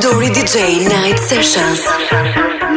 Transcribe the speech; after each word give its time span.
Dori 0.00 0.28
DJ 0.28 0.88
Night 0.88 1.20
Sessions. 1.20 2.73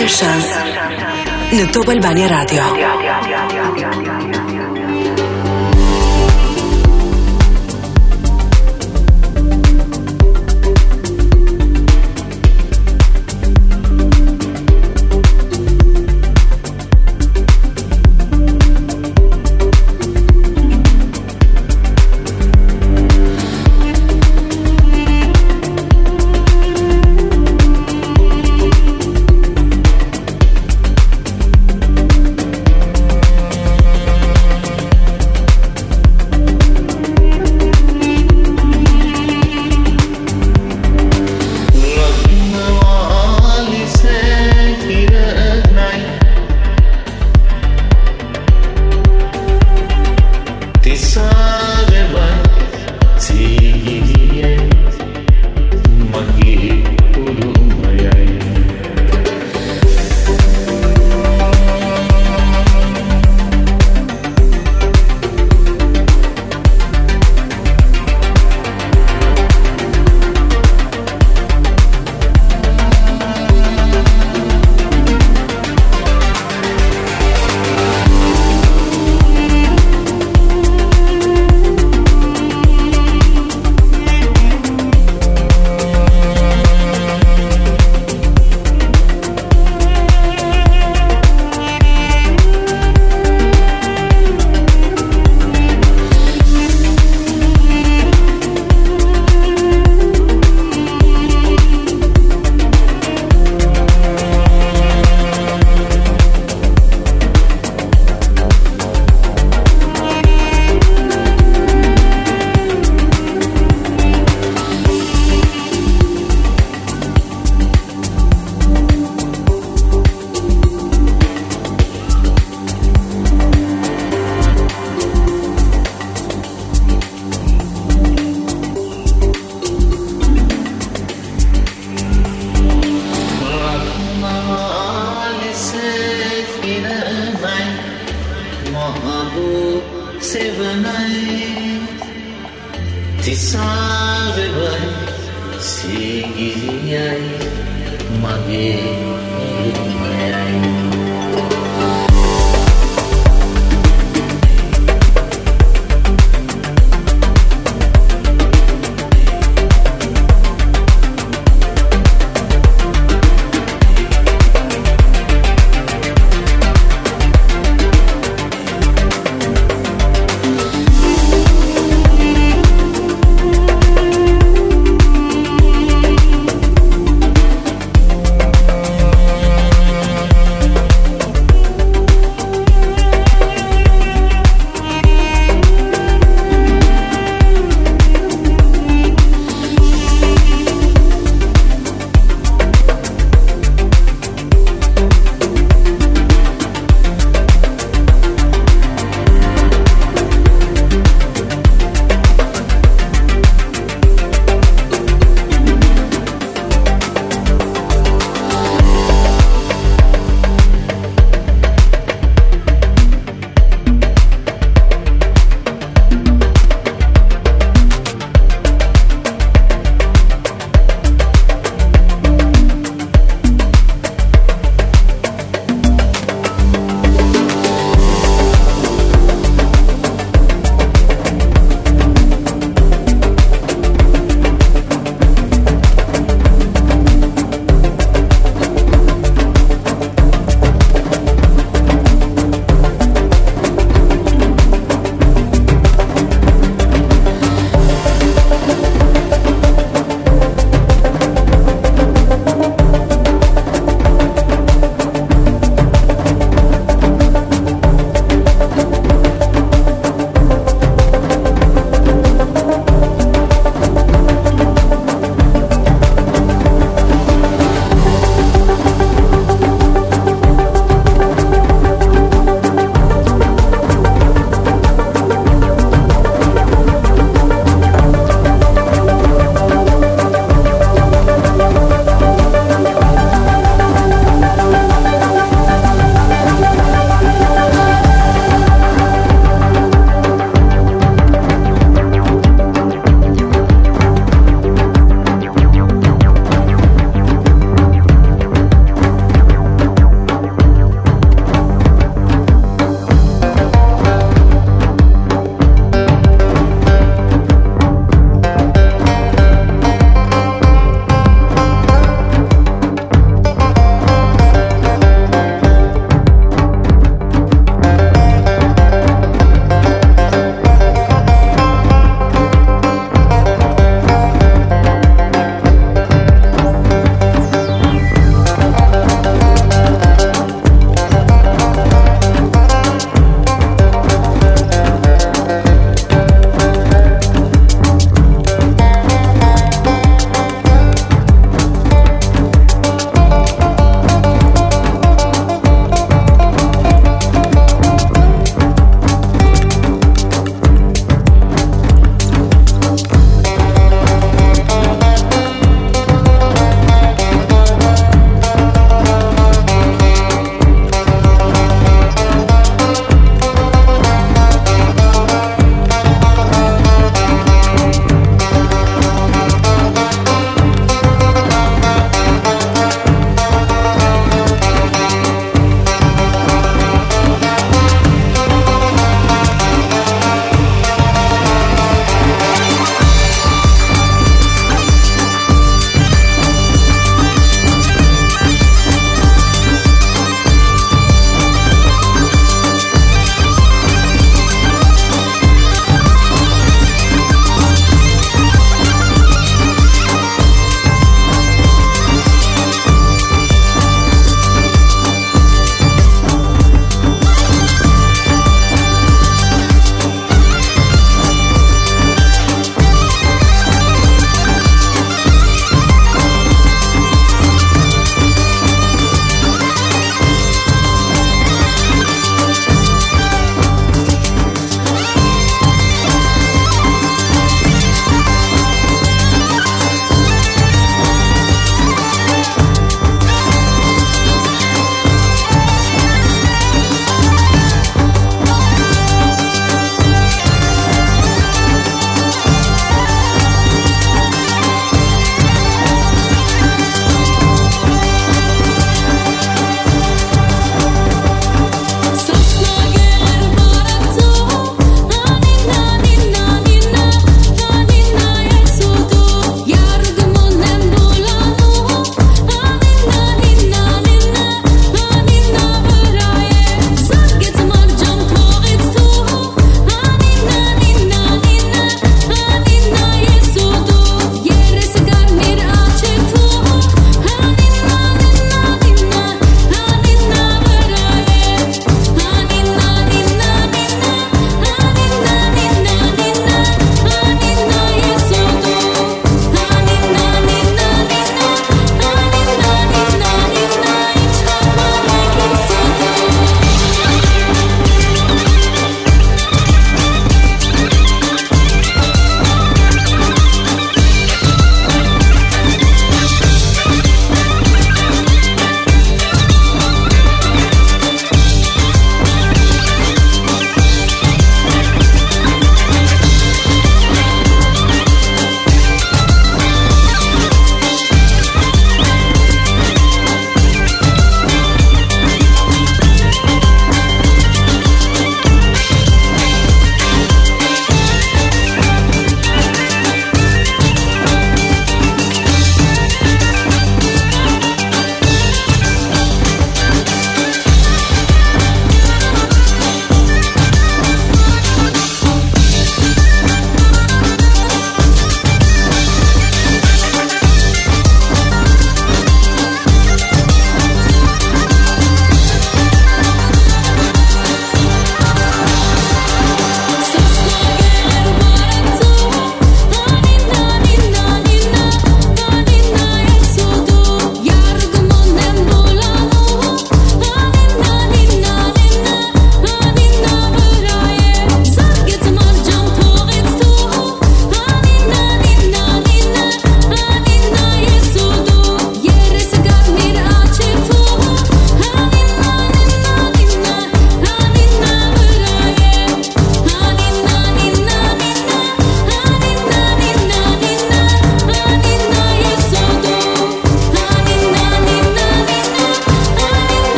Sessions 0.00 0.46
në 1.52 1.66
Top 1.74 1.90
Albania 1.92 2.30
Radio. 2.32 3.09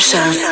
Sessions. 0.00 0.47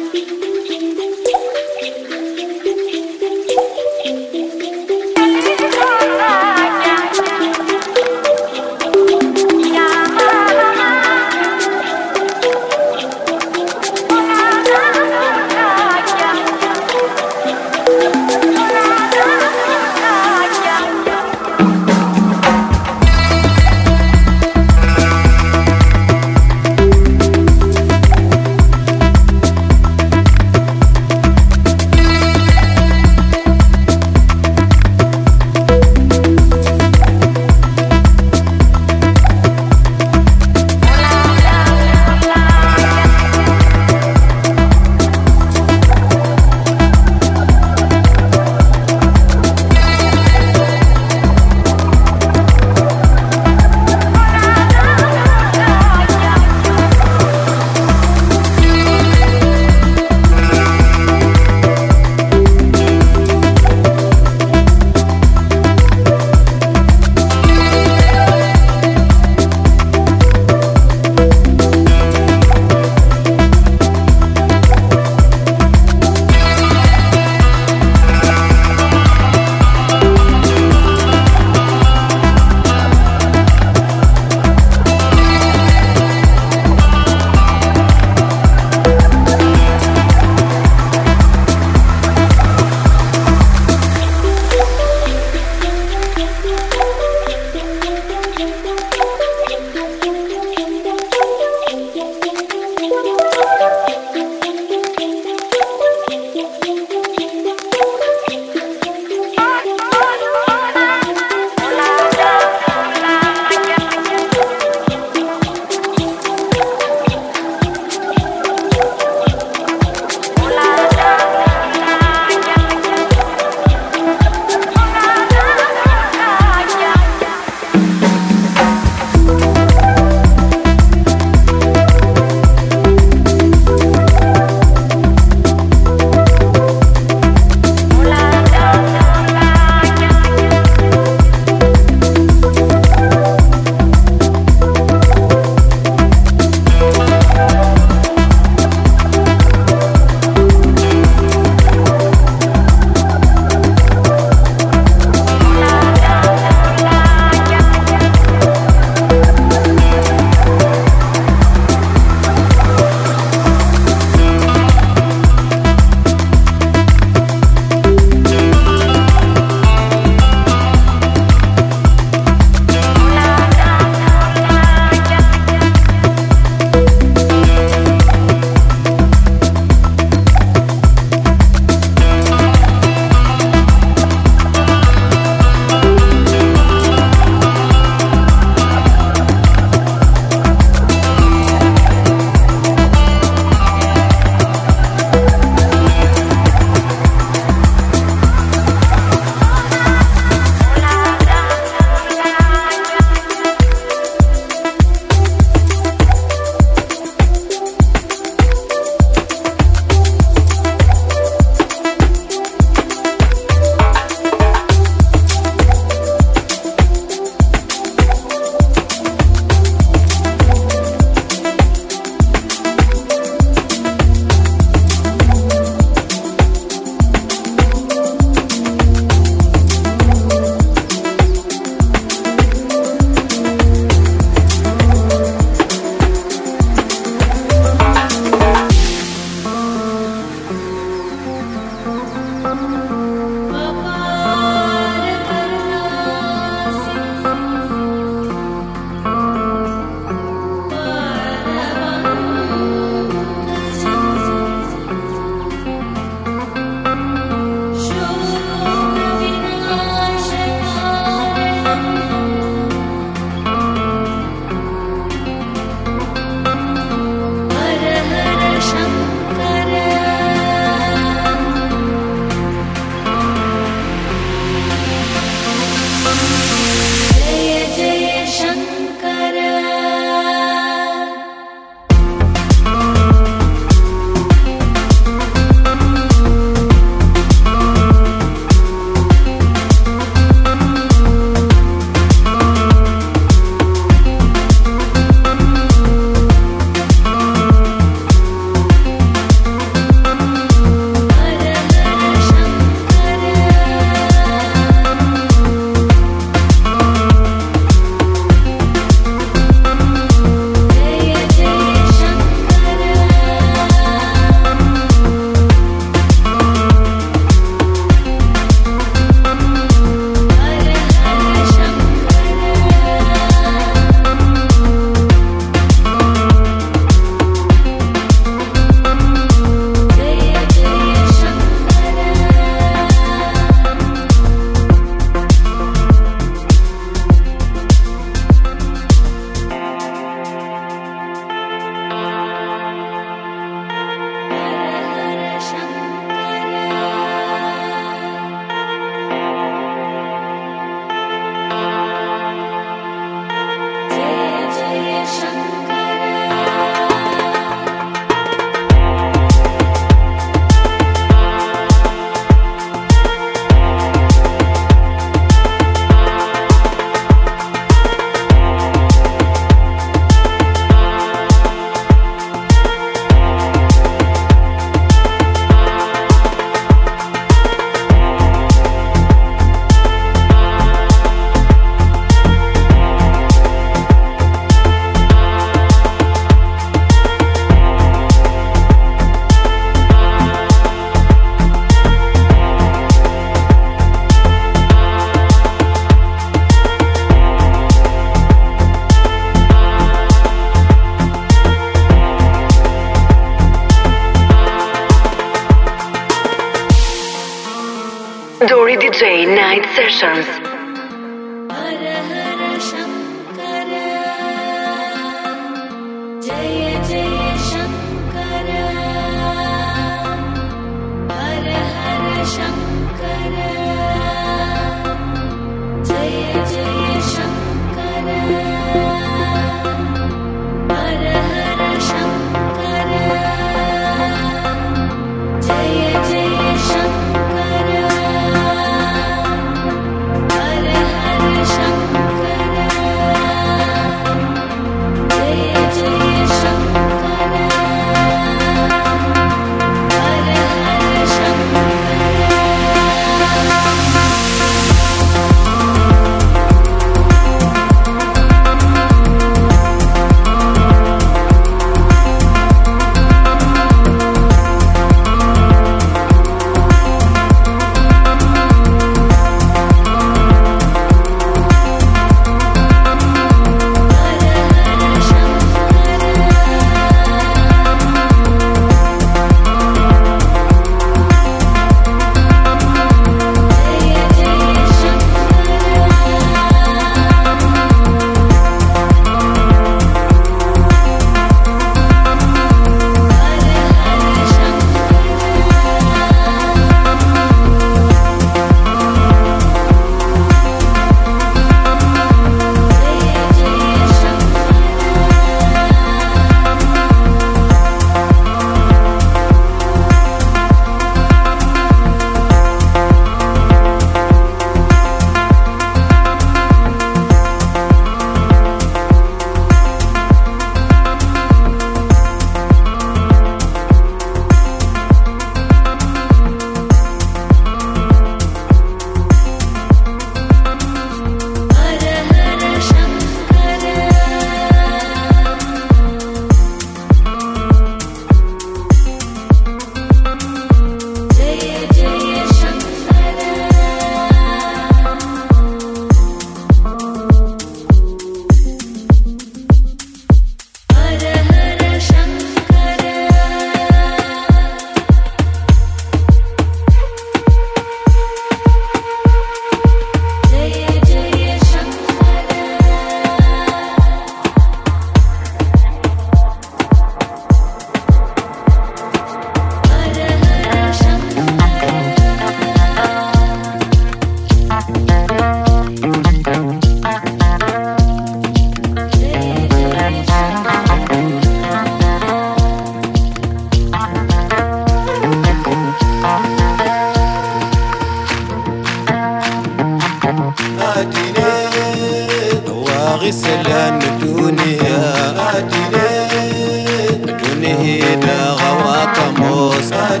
نهيدا 597.42 598.30
غواك 598.30 598.98
موسى 599.18 600.00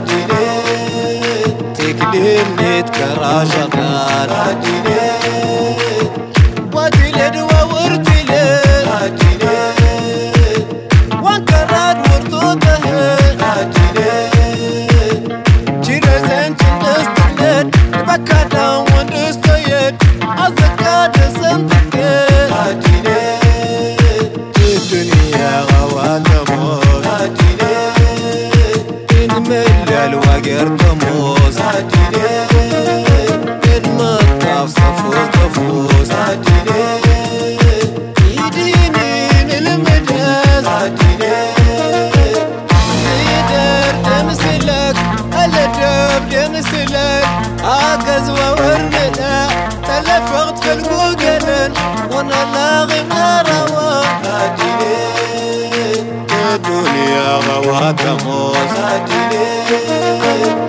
تكلمني 1.74 2.82
تكرى 2.82 3.46
شغال 3.46 4.30
وكموز 57.72 58.56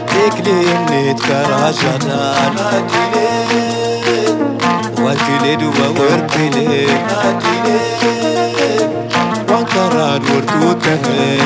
تكلمني 0.08 1.14
تكراجة 1.14 2.00
وتلد 5.00 5.64
وورتلد 5.64 6.90
وانكران 9.50 10.22
ورتوكهد 10.22 11.42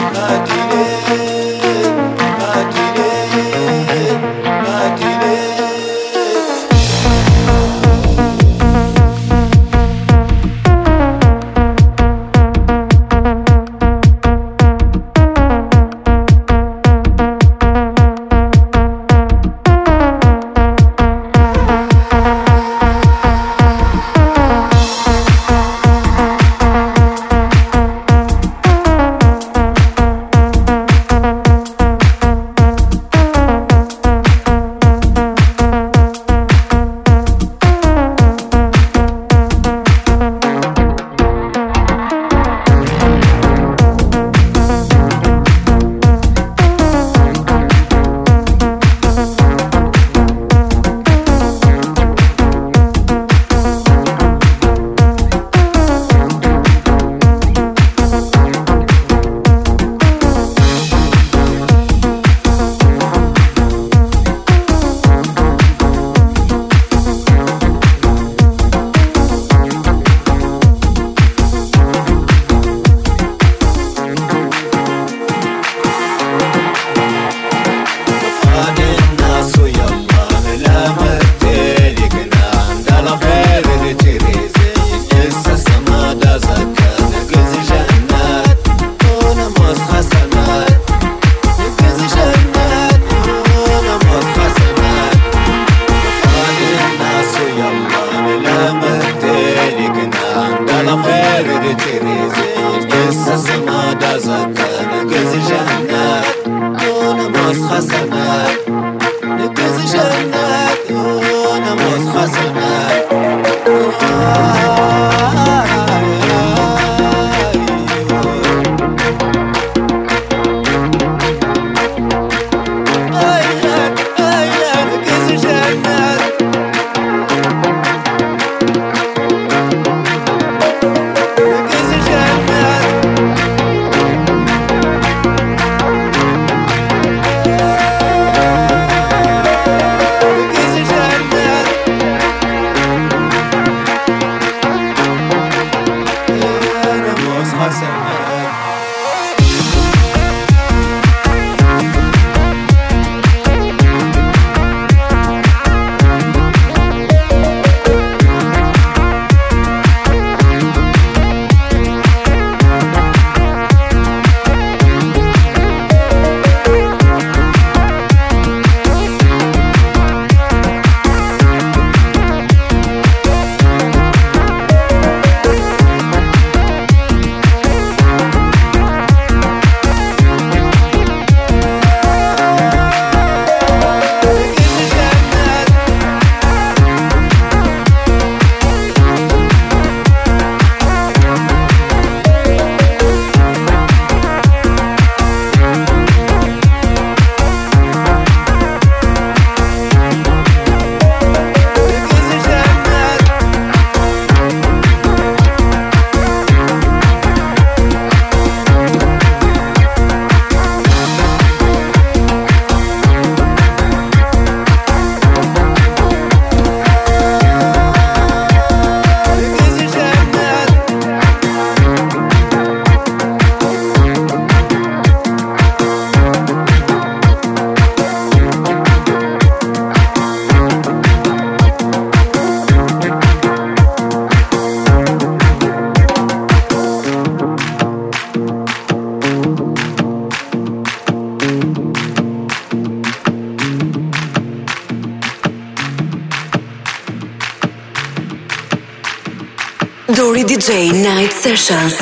DJ 250.67 250.91
Night 250.99 251.31
Sessions. 251.31 251.95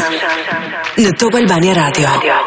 Në 0.97 1.11
Top 1.21 1.37
Albania 1.37 1.75
Radio. 1.77 2.44